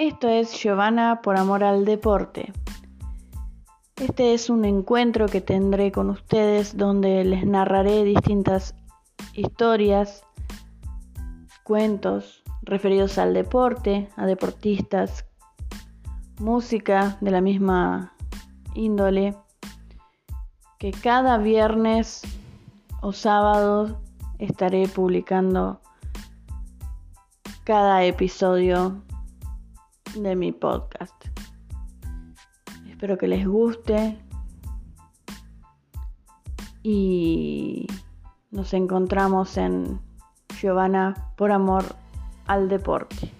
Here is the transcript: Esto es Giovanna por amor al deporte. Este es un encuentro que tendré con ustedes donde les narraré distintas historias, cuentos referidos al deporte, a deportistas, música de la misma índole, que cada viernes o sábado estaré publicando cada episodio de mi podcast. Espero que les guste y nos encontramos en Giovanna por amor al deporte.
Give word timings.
Esto 0.00 0.30
es 0.30 0.54
Giovanna 0.54 1.20
por 1.20 1.36
amor 1.36 1.62
al 1.62 1.84
deporte. 1.84 2.54
Este 3.96 4.32
es 4.32 4.48
un 4.48 4.64
encuentro 4.64 5.26
que 5.26 5.42
tendré 5.42 5.92
con 5.92 6.08
ustedes 6.08 6.74
donde 6.74 7.22
les 7.22 7.44
narraré 7.44 8.02
distintas 8.04 8.74
historias, 9.34 10.24
cuentos 11.64 12.42
referidos 12.62 13.18
al 13.18 13.34
deporte, 13.34 14.08
a 14.16 14.24
deportistas, 14.24 15.26
música 16.38 17.18
de 17.20 17.30
la 17.32 17.42
misma 17.42 18.14
índole, 18.74 19.36
que 20.78 20.92
cada 20.92 21.36
viernes 21.36 22.22
o 23.02 23.12
sábado 23.12 24.00
estaré 24.38 24.88
publicando 24.88 25.82
cada 27.64 28.02
episodio 28.04 29.02
de 30.14 30.36
mi 30.36 30.52
podcast. 30.52 31.14
Espero 32.88 33.16
que 33.16 33.28
les 33.28 33.46
guste 33.46 34.18
y 36.82 37.86
nos 38.50 38.74
encontramos 38.74 39.56
en 39.56 40.00
Giovanna 40.60 41.32
por 41.36 41.52
amor 41.52 41.84
al 42.46 42.68
deporte. 42.68 43.39